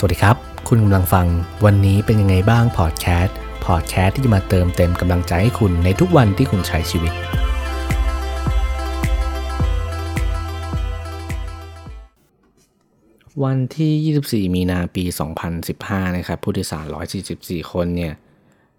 [0.00, 0.36] สวัสดีครับ
[0.68, 1.26] คุณกำลังฟัง
[1.64, 7.12] วันนี้เป็นยังไงบ้างพอดแคสต์พอดแคสต์ที่จะมาเติมเต็มกำลังใจให้คุณในทุกวันที่คุณใช้ชีวิต
[13.44, 15.04] วันที่ 24 มีนาปี
[15.60, 16.86] 2015 นะครับผู้โดยสาร
[17.28, 18.14] 144 คนเนี่ย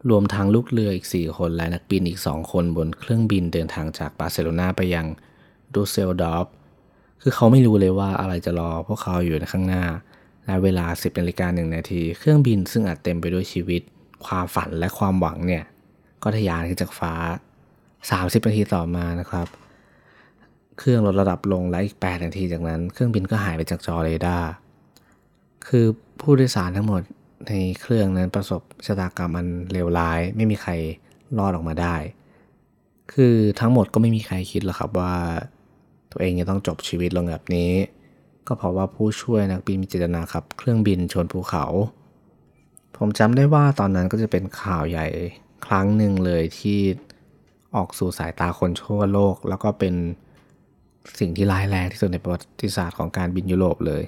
[0.10, 5.06] รวมทั้งลูกเรืออีก 4 คน และนักบินอีก 2 คนบนเครื่องบินเดินทางจากบาร์เซโลนาไปยัง
[5.74, 6.46] ดูเซลดอฟ
[7.22, 9.86] คือเขาไม่รู้เลยว่าอะไรจะรอพวกเขาอยู่ในข้างหน้า
[10.50, 13.82] และเวลา 10นาฬิกาหนึ่งนาที เครื่องบินซึ่งอาจเต็มไปด้วยชีวิต
[14.26, 15.64] ความฝันและความหวังเนี่ย
[16.24, 17.14] ก็ทะยานขึ้นจากฟ้า
[17.80, 19.48] 30นาทีต่อมานะครับ
[20.78, 24.50] เครื่องลดระดับลงและอีก 8 นาทีจากนั้น เครื่องบินก็หายไปจากจอเรดาร์
[25.68, 25.86] คือ
[26.22, 27.02] ผู้โดยสารทั้งหมด
[27.48, 30.72] ในเครื่องนั้นประสบชะตากรรมอันเลวร้าย ไม่มีใคร
[31.38, 31.96] รอดออกมาได้
[33.14, 35.16] คือทั้งหมดก็ไม่มีใครคิดหรอกครับว่า
[36.12, 37.72] ตัวเองจะต้องจบชีวิตลงแบบนี้
[38.50, 41.66] ก็เพราะว่าผู้ช่วยนักบินมีเจตนาขับเครื่องบินชนภูเขา
[42.98, 45.08] ผมจำได้ว่าตอนนั้นก็จะเป็นข่าวใหญ่
[45.66, 46.80] ครั้งหนึ่งเลยที่
[47.76, 49.94] ออกสู่สายตาคนทั่วโลก แล้วก็เป็น
[51.20, 54.04] สิ่งที่ร้ายแรงที่สุดในประวัติศาสตร์ของการบินยุโรปเลย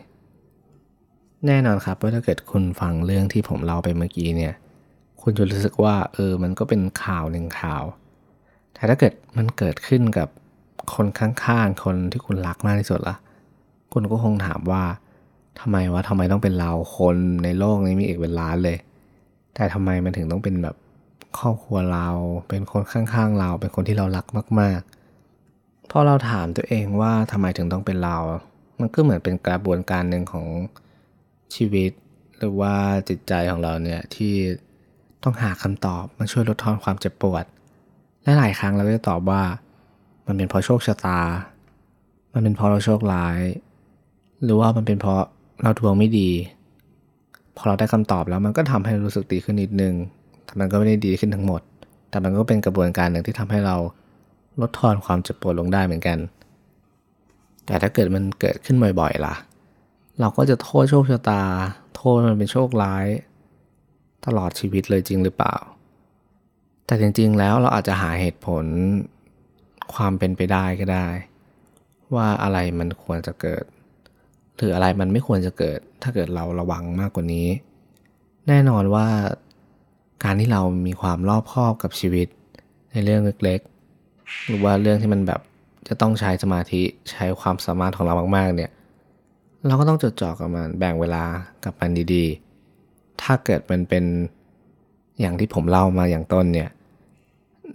[1.48, 4.54] แน่นอนครับว่าถ้าเกิดคุณฟังเรื่องที่ผมเล่าไปเมื่อกี้เนี่ย
[5.22, 7.84] คุณจะรู้สึกว่าเออมันก็เป็นข่าวหนึ่งข่าว
[8.74, 10.28] แต่ถ้าเกิดมันเกิดขึ้นกับ
[10.96, 13.18] คนข้างๆ คนที่คุณรักมากที่สุดละ่ะ
[13.94, 14.84] คุณก็คงถามว่า
[15.60, 18.78] ทำไมวะทำไมต้องเป็นเราคนในโลกนี้มีเอกเป็นล้านเลย
[19.56, 20.76] แต่ทำไมมันถึงต้องเป็นแบบ
[21.40, 22.08] ครอบครัวเรา
[22.50, 24.26] เป็นคนข้างๆเรา เป็นคนที่เรารัก
[24.60, 28.18] มากๆ พอเราถามตัวเองว่าทำไมถึงต้องเป็นเรา
[28.80, 30.48] มันก็เหมือนเป็นกระบวนการหนึ่งของ
[31.56, 31.92] ชีวิต
[32.38, 32.74] หรือว่า
[33.10, 34.34] จิตใจของเราเนี่ยที่
[35.24, 37.46] ต้องหาคำตอบมาช่วยลดทอนความเจ็บปวด
[38.24, 39.42] และหลายครั้งเราก็จะตอบว่า
[40.28, 41.20] มันเป็นเพราะโชคชะตา
[42.34, 43.40] มันเป็นเพราะเราโชคร้าย
[44.44, 45.22] หรือว่ามันเป็นเพราะ
[45.62, 46.30] เราดวงไม่ดี
[47.58, 49.94] พอเราได้คำตอบแล้วมันก็ทำให้รู้สึกดีขึ้นนิดนึง
[50.46, 51.62] แต่มันก็ไม่ได้ดีขึ้นทั้งหมด
[52.10, 53.76] แต่มันก็เป็นกระบวนการหนึ่งที่ทำให้เรา
[54.62, 56.18] ลดทอนความเจ็บปวดลงได้เหมือนกัน
[57.66, 59.36] แต่ถ้าเกิดมันเกิดขึ้นบ่อยๆล่ะ
[60.20, 61.44] เราก็จะโทษโชคชะตา
[61.96, 63.06] โทษมันเป็นโชคร้าย
[64.26, 65.56] ตลอดชีวิตเลยจริงหรือเปล่า
[66.86, 68.66] แต่จริงๆแล้วเราอาจจะหาเหตุผล
[69.94, 71.08] ความเป็นไปได้ก็ได้
[72.16, 73.64] ว่าอะไรมันควรจะเกิด
[74.62, 77.48] หรืออะไรมันไม่ควรจะเกิด ถ้าเกิดเราระวังมากกว่านี้
[78.48, 79.08] แน่นอนว่า
[80.24, 82.28] การที่เรามีความรอบคอบกับชีวิต
[82.92, 85.42] ในเรื่องเล็กๆ หรือว่าเรื่องที่มันแบบ
[85.88, 88.72] จะต้องใช้สมาธิใช้ความสามารถของเรามากๆ เนี่ย
[89.68, 91.24] เราก็ต้องจดจ่อกับมันแบ่งเวลา
[91.64, 94.06] กับมันดีๆ ถ้าเกิดมันเป็น
[95.20, 96.70] อย่างที่ผมเล่ามาอย่างต้นเนี่ย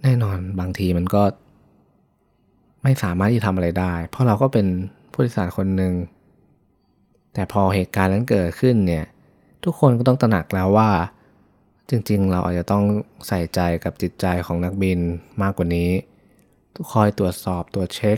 [0.03, 1.23] แน่นอนบางทีมันก็
[2.83, 4.67] ไม่สามารถที่ทำอะไรได้ เพราะเราก็เป็น
[5.11, 5.93] ผู้โดยสารคนหนึ่ง
[7.37, 9.05] แต่พอเหตุการณ์นั้นเกิดขึ้นเนี่ย
[9.63, 10.89] ทุกคนก็ต้องตระหนักแล้วว่า
[11.89, 12.83] จริงๆ เราอาจจะต้อง
[13.27, 14.99] ใส่ใจกับจิตใจของนักบิน
[15.41, 15.89] มากกว่านี้
[16.91, 18.17] คอยตรวจสอบตรวจเช็ค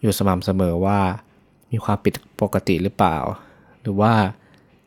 [0.00, 1.00] อยู่สม่ำเสมอว่า
[1.70, 3.16] มีความผิดปกติหรือเปล่า
[3.82, 4.12] หรือว่า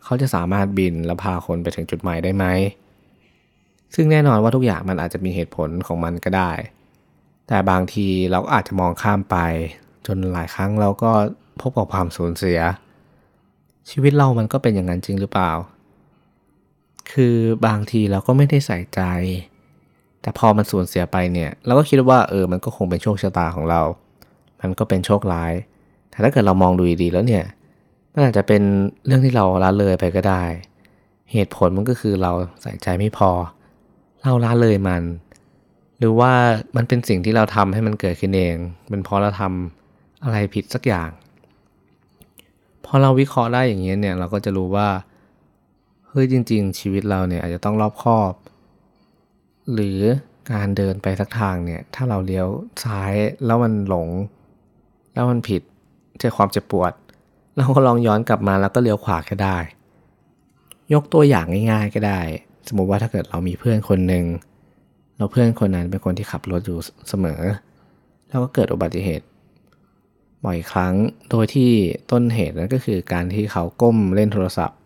[0.03, 2.45] เขาจะสามารถบินและพาคนไปถึงจุดหมายได้ไหม
[3.95, 6.51] ซึ่งแน่นอนว่าทุกอย่างมันอาจจะมีเหตุผลของมันก็ได้
[7.47, 9.38] แต่บางทีเราก็อาจจะมองข้ามไป
[10.07, 11.11] จนหลายครั้งเราก็
[11.61, 12.59] พบกับความสูญเสีย
[13.89, 15.51] ชีวิตเรามันก็เป็นอย่างนั้นจริงหรือเปล่า
[17.11, 19.01] คือบางทีเราก็ไม่ได้ใส่ใจ
[20.21, 23.81] แต่พอมันสูญเสียไปเนี่ย เราก็คิดว่าเออ มันก็คงเป็นโชคชะตาของเรา
[24.61, 25.53] มันก็เป็นโชคร้าย
[26.09, 27.45] แต่ถ้าเกิดเรามองดูดีแล้วเนี่ย
[28.13, 28.61] มันอาจจะเป็น
[29.05, 30.43] เรื่องที่เราละเลยไปก็ได้
[31.31, 32.31] เหตุผลมันก็คือเรา
[32.61, 33.31] ใส่ใจไม่พอ
[34.23, 35.03] เราละเลยมัน
[35.99, 36.31] หรือว่า
[36.75, 38.55] มันเป็นสิ่งที่เราทำให้มันเกิดขึ้นเอง
[38.89, 41.09] เป็นเพราะเราทำอะไรผิดสักอย่าง
[42.87, 44.89] พอเราวิเคราะห์ได้อย่างนี้เนี่ยเราก็จะรู้ว่า
[46.07, 48.33] เฮ้ยจริง ๆ ชีวิตเราเนี่ยอาจจะต้องรอบคอบ
[49.73, 49.99] หรือ
[50.51, 52.47] การเดินไปสักทางเนี่ยถ้าเราเลี้ยว
[52.83, 53.13] ซ้าย
[53.45, 54.09] แล้วมันหลง
[55.13, 55.61] แล้วมันผิด
[56.19, 56.93] เจอความเจ็บปวด
[57.57, 59.57] เราก็ลองย้อนกลับมาแล้วก็เลี้ยวขวาก็ได้
[60.94, 62.21] ยกตัวอย่างง่าย ๆ ก็ได้
[62.67, 64.25] สมมุติว่าถ้าเกิดเรามีเพื่อนคนหนึ่ง
[65.17, 66.77] แล้วเพื่อนคนนั้นเป็นคนที่ขับรถอยู่
[67.09, 67.41] เสมอ
[68.29, 69.25] แล้วก็เกิดอุบัติเหตุ
[70.45, 70.94] บ่อยครั้ง
[71.30, 71.72] โดยที่
[72.12, 74.80] ต้นเหตุนั้นก็คือการที่เขาก้มเล่นโทรศัพท์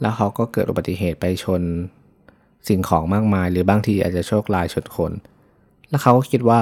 [0.00, 1.62] แล้วเขาก็เกิดอุบัติเหตุไปชน
[2.68, 5.12] สิ่งของมากมาย หรือบางทีอาจจะโชคลายชนคน
[5.88, 6.60] แล้วเขาก็คิดว่า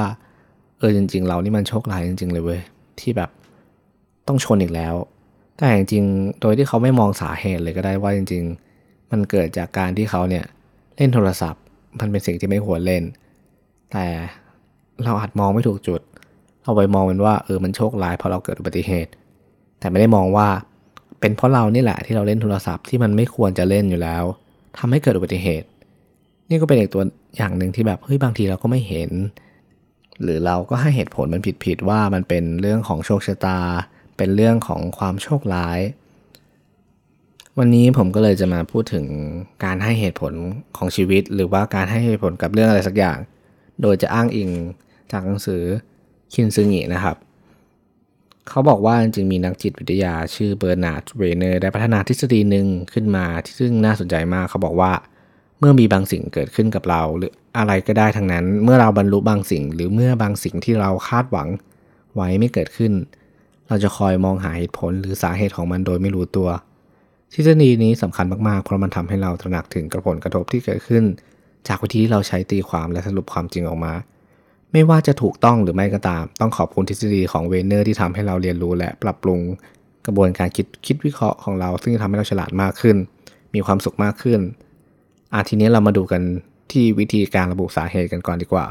[0.79, 2.61] เออจริง ๆ เรานี่มันโชคลายจริง ๆ เลยเว้ย
[3.01, 3.31] ที่แบบ
[4.29, 4.95] ต้องชนอีกแล้ว
[5.57, 8.43] แต่จริงๆโดยที่เขาไม่มองสาเหตุเลยก็ได้ว่าจริง
[8.79, 10.45] ๆ มันเกิดจากการที่เขาเนี่ย
[10.97, 11.63] เล่นโทรศัพท์
[12.01, 13.03] มันเป็นสิ่งที่ไม่ควรเล่น
[13.93, 14.07] แต่
[15.05, 16.01] เราอาจมองไม่ถูกจุด
[16.65, 19.11] เอาไปมองเป็นว่าเออมันโชคร้ายเพราะเราเกิดอุบัติเหตุ
[19.81, 20.49] แต่ไม่ได้มองว่า
[21.21, 24.25] เป็นเพราะเรานี่แหละที่เราเล่นโทรศัพท์ที่มันไม่ควรจะเล่นอยู่แล้ว
[24.79, 25.69] ทำให้เกิดอุบัติเหตุ
[26.49, 27.03] นี่ก็เป็นอีกตัว
[27.37, 29.11] อย่างหนึ่งที่แบบเฮ้ยบางทีเราก็ไม่เห็น
[30.23, 33.59] หรือเราก็ให้เหตุผลมันผิดๆว่ามันเป็นเรื่องของโชคชะตา
[34.17, 35.81] เป็นเรื่องของความโชคร้าย
[37.59, 39.07] วันนี้ผมก็เลยจะมาพูดถึง
[39.65, 40.33] การให้เหตุผล
[40.77, 43.19] ของชีวิต หรือว่าการให้เหตุผลกับเรื่องอะไรสักอย่าง
[43.83, 44.51] โดยจะอ้างอิง
[45.13, 45.63] จากหนังสือ
[46.33, 47.17] คินซึงินะครับ
[48.49, 54.93] เขาบอกว่าจริงมีนักจิตวิทยาชื่อเบอร์นาร์ดเรเนอร์ได้พัฒนาทฤษฎีหนึ่งขึ้นมาที่ซึ่งน่าสนใจมากเขาบอกว่า
[55.59, 61.49] เมื่อมีบางสิ่งเกิดขึ้นกับเรา หรืออะไรก็ได้ทั้งนั้น เมื่อเราบรรลุบางสิ่ง หรือเมื่อบางสิ่งที่เราคาดหวัง
[62.15, 62.93] ไว้ไม่เกิดขึ้น
[63.69, 66.49] เราจะคอยมองหาเหตุผลหรือสาเหตุของมันโดยไม่รู้ตัว
[67.35, 71.05] ทฤษฎีนี้สำคัญมากๆ เพราะมันทำให้เราตระหนักถึงกระผลกระทบที่เกิดขึ้น
[71.69, 73.93] จากวิธีที่เราใช้ตีความและสรุปความจริงออกมา
[74.73, 79.41] ไม่ว่าจะถูกต้องหรือไม่ก็ตาม ต้องขอบคุณทฤษฎีของเวเนอร์ที่ทำให้เราเรียนรู้และปรับปรุง
[80.07, 82.97] กระบวนการคิดคิดวิเคราะห์ของเรา ซึ่งทำให้เราฉลาดมากขึ้น
[83.55, 84.41] มีความสุขมากขึ้น
[85.35, 86.23] อาทีนี้เรามาดูกัน
[86.73, 88.67] ที่วิธีการระบุสาเหตุกันก่อนดีกว่า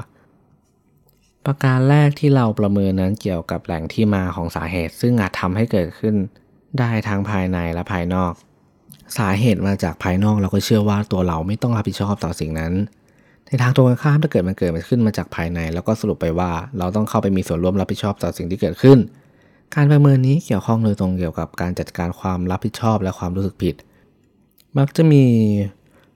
[1.46, 6.16] ประการแรกที่เราประเมินนั้นเกี่ยวกับแหล่งที่มาของสาเหตุ ซึ่งอาจทำให้เกิดขึ้น
[6.80, 8.34] ได้ทั้งภายในและภายนอก
[9.18, 12.74] สาเหตุมาจากภายนอกเราก็เชื่อว่าตัวเราไม่ต้องรับผิดชอบต่อสิ่งนั้น
[13.52, 18.98] ในทางตรงกันข้ามถ้าเกิดมันเกิดมันขึ้นมาจากภายใน แล้วก็สรุปไปว่าเราต้องเข้าไปมีส่วนร่วมรับผิดชอบต่อสิ่งที่เกิดขึ้น
[19.76, 23.76] การประเมินนี้เกี่ยวข้องโดยตรงเกี่ยวกับการจัดการความรับผิดชอบและความรู้สึกผิด
[24.78, 25.24] มักจะมี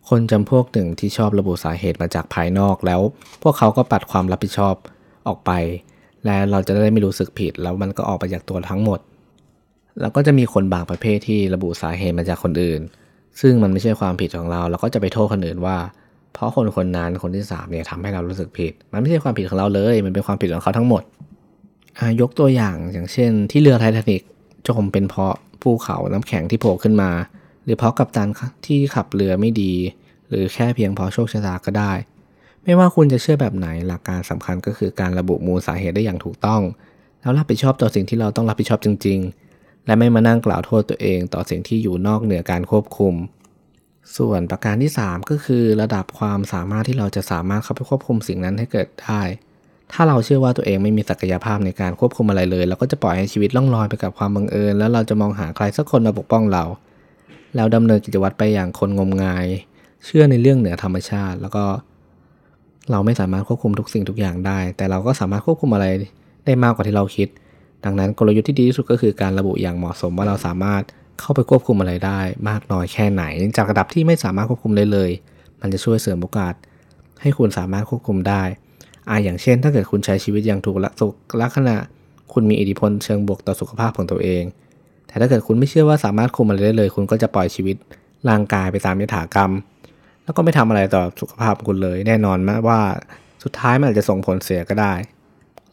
[0.09, 3.01] คนจำพวกหนึ่งที่ชอบระบุสาเหตุมาจากภายนอกแล้ว
[3.43, 4.75] พวกเขาก็ปัดความรับผิดชอบ
[5.27, 5.51] ออกไป
[6.25, 8.99] และเราจะได้ไม่รู้สึกผิด แล้วมันก็ออกไปจากตัวทั้งหมด
[10.01, 12.81] แล้วก็จะมีคนบางประเภทที่ระบุสาเหตุมาจากคนอื่น
[13.41, 15.77] ซึ่งมันไม่ใช่ความผิดของเรา เราก็จะไปโทษคนอื่นว่า
[16.35, 21.03] เพราะคนคนนั้นคนที่สามเนี่ยทำให้เรารู้สึกผิด มันไม่ใช่ความผิดของเราเลย มันเป็นความผิดของเขาทั้งหมด
[22.21, 24.21] ยกตัวอย่างอย่างเช่น ที่เรือไททานิก
[24.67, 27.11] จมเป็นเพราะภูเขาน้ำแข็งที่โผล่ขึ้นมา
[27.63, 28.29] หรือเพราะกัปตัน
[28.65, 29.73] ที่ขับเรือไม่ดี
[30.29, 31.93] หรือแค่เพียงเพราะโชคชะตาก็ได้
[32.63, 36.61] ไม่ว่าคุณจะเชื่อแบบไหนหลักการสำคัญก็คือการระบุมูลสาเหตุได้อย่างถูกต้อง
[37.21, 39.19] แล้วรับผิดชอบต่อสิ่งที่เราต้องรับผิดชอบจริง
[39.51, 43.13] ๆ และไม่มานั่งกล่าวโทษตัวเอง ต่อสิ่งที่อยู่นอกเหนือการควบคุม
[44.17, 49.21] ส่วนประการที่ 3 ก็คือระดับความสามารถที่เราจะสามารถเข้าไปควบคุมสิ่งนั้นให้เกิดได้
[49.91, 56.63] ถ้าเราเชื่อว่าตัวเองไม่มีศักยภาพในการควบคุมอะไรเลย เราก็จะปล่อยให้ชีวิตล่องลอยไปกับความบังเอิญ แล้วเราจะมองหาใครสักคนมาปกป้องเรา
[57.55, 59.45] แล้วดำเนินกิจวัตรไปอย่างคนงมงาย
[60.05, 61.63] เชื่อในเรื่องเหนือธรรมชาติ แล้วก็
[62.91, 65.85] เราไม่สามารถควบคุมทุกสิ่งทุกอย่างได้ แต่เราก็สามารถควบคุมอะไร
[66.45, 67.27] ได้มากกว่าที่เราคิด
[67.85, 70.83] ดังนั้นกลยุทธ์ที่ดีที่สุดก็คือการระบุอย่างเหมาะสมว่าเราสามารถ
[71.19, 72.19] เข้าไปควบคุมอะไรได้
[72.49, 73.23] มากน้อยแค่ไหน
[73.57, 75.09] จากระดับที่ไม่สามารถควบคุมได้เลย
[75.61, 76.53] มันจะช่วยเสริมโอกาส
[77.21, 78.43] ให้คุณสามารถควบคุมได้
[79.09, 80.77] อาอย่างเช่น ถ้าเกิดคุณใช้ชีวิตอย่างถูก
[81.41, 81.77] ลักษณะ
[82.33, 84.43] คุณมีอิทธิพลเชิงบวกต่อสุขภาพของตัวเอง
[85.07, 87.75] แต่ถ้าเกิดคุณไม่เชื่อว่าสามารถคุมอะไรได้เลย คุณก็จะปล่อยชีวิต
[88.29, 89.51] ร่างกายไปตามยถากรรม
[90.23, 92.79] แล้วก็ไม่ทำอะไรต่อสุขภาพคุณเลย แน่นอนมว่า
[93.43, 94.93] สุดท้ายมันอาจจะส่งผลเสียก็ได้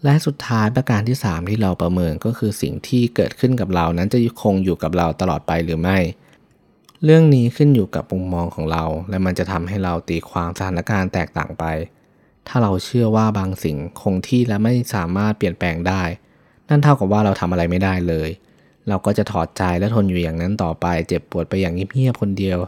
[0.04, 5.98] และสุดท้ายประการที่ 3 ที่เราประเมินก็คือสิ่งที่เกิดขึ้นกับเรานั้นจะคงอยู่กับเราตลอดไปหรือไม่
[7.04, 11.64] เรื่องนี้ขึ้นอยู่กับมุมมองของเรา และมันจะทำให้เราตีความสถานการณ์แตกต่างไป
[12.48, 16.02] ถ้าเราเชื่อว่าบางสิ่งคงที่และไม่สามารถเปลี่ยนแปลงได้
[16.68, 18.28] นั่นเท่ากับว่าเราทำอะไรไม่ได้เลย
[18.88, 22.58] เราก็จะถอดใจและทนอยู่อย่างนั้นต่อไป เจ็บปวดไปอย่างเงียบๆคนเดียว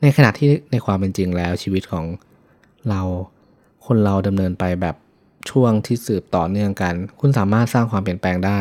[0.00, 2.04] ในขณะที่ในความเป็นจริงแล้วชีวิตของ
[2.88, 3.00] เรา
[3.86, 4.96] คนเราดำเนินไปแบบ
[5.50, 8.60] ช่วงที่สืบต่อเนื่องกัน คุณสามารถสร้างความเปลี่ยนแปลงได้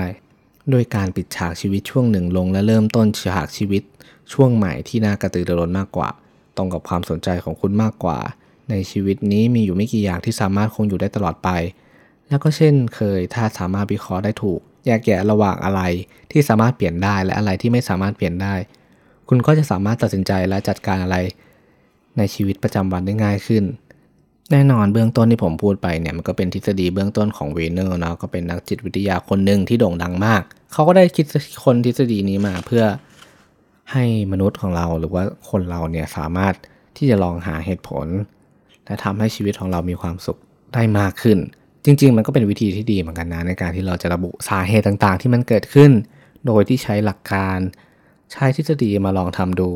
[0.72, 3.84] โดยการปิดฉากชีวิตช่วงหนึ่งลง และเริ่มต้นฉากชีวิต
[4.34, 6.10] ช่วงใหม่ที่น่ากระตือรือร้นมากกว่า
[6.58, 8.20] ตรงกับความสนใจของคุณมากกว่า
[8.70, 11.50] ในชีวิตนี้มีอยู่ไม่กี่อย่างที่สามารถคงอยู่ได้ตลอดไป
[12.30, 15.82] แล้วก็เช่นเคย ถ้าสามารถวิเคราะห์ได้ถูกแยกแยะระหว่างอะไร
[16.32, 18.54] ที่สามารถเปลี่ยนได้และอะไรที่ไม่สามารถเปลี่ยนได้
[19.30, 21.18] คุณก็จะสามารถตัดสินใจและจัดการอะไร
[22.18, 23.64] ในชีวิตประจำวันได้ง่ายขึ้น
[24.52, 30.42] แน่นอนเบื้องต้นที่ผมพูดไปเนี่ยมันก็เป็นทฤษฎีเบื้องต้นของเวเนอร์เนาะก็เป็นนักจิตวิทยาคนหนึ่งที่โด่งดังมาก
[30.74, 31.26] เขาก็ได้คิด
[31.66, 32.84] คนทฤษฎีนี้มาเพื่อ
[33.92, 36.54] ให้มนุษย์ของเราหรือว่าคนเราเนี่ยสามารถ
[36.98, 38.08] ที่จะลองหาเหตุผล
[38.86, 40.38] และทำให้ชีวิตของเรามีความสุข
[40.74, 41.38] ได้มากขึ้น
[41.86, 45.92] จริง ๆ มันก็เป็นวิธีที่ดีเหมือนกันนะในการที่เราจะระบุสาเหตุต่างๆ ที่มันเกิดขึ้น
[46.46, 47.58] โดยที่ใช้หลักการ
[48.32, 49.70] ใช้ทฤษฎีมาลองทำดู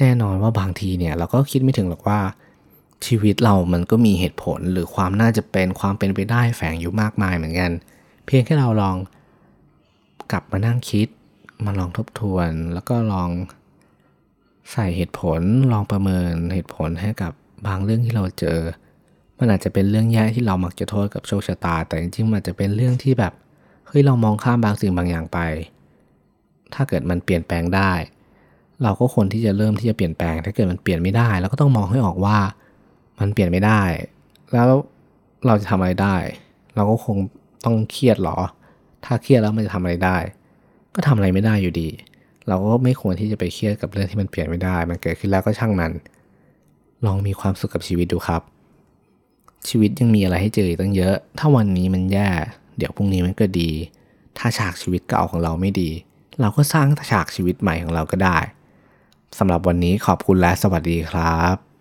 [0.00, 2.18] แน่นอนว่าบางทีเนี่ยเราก็คิดไม่ถึงหรอกว่า
[3.06, 7.72] ชีวิตเรามันก็มีเหตุผลหรือความน่าจะเป็นความเป็นไปได้แฝงอยู่มากมายเหมือนกัน
[8.26, 8.96] เพียงแค่เราลอง
[10.32, 11.08] กลับมานั่งคิด
[11.64, 13.30] มาลองทบทวน แล้วก็ลอง
[14.72, 15.40] ใส่เหตุผล
[15.72, 17.32] ลองประเมินเหตุผลให้กับ
[17.66, 18.58] บางเรื่องที่เราเจอ
[19.38, 23.32] มันอาจจะเป็นเรื่องแย่ที่เรามักจะโทษกับโชคชะตา แต่จริงๆมันจะเป็นเรื่องที่แบบ
[23.86, 25.38] เฮ้ยเรามองข้ามบางสิ่งบางอย่างไป
[26.74, 27.92] ถ้าเกิดมันเปลี่ยนแปลงได้
[28.82, 32.38] เราก็ควรที่จะเริ่มที่จะเปลี่ยนแปลง ถ้าเกิดมันเปลี่ยนไม่ได้เราก็ต้องมองให้ออกว่า
[33.18, 33.82] มันเปลี่ยนไม่ได้
[34.52, 34.68] แล้ว
[35.46, 36.16] เราจะทำอะไรได้
[36.74, 37.16] เราก็คง
[37.64, 38.38] ต้องเครียดหรอ
[39.04, 40.16] ถ้าเครียดแล้วมันจะทำอะไรได้
[40.94, 41.88] ก็ทำอะไรไม่ได้อยู่ดี
[42.48, 45.92] เราก็ไม่ควรที่จะไปเครียดกับเรื่องที่มันเปลี่ยนไม่ได้ มันเกิดขึ้นแล้วก็ช่างมัน
[47.06, 48.42] ลองมีความสุขกับชีวิตดูครับ
[49.68, 52.28] ชีวิตยังมีอะไรให้เจออีกตั้งเยอะ ถ้าวันนี้มันแย่
[52.76, 53.70] เดี๋ยวพรุ่งนี้มันก็ดี
[54.38, 55.90] ถ้าฉากชีวิตเก่าของเราไม่ดี
[56.40, 58.38] เราก็สร้างฉากชีวิตใหม่ของเราก็ได้
[59.38, 61.73] สำหรับวันนี้ขอบคุณและสวัสดีครับ